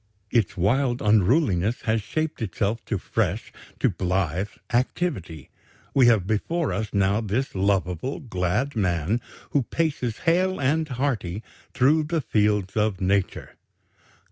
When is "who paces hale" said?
9.51-10.59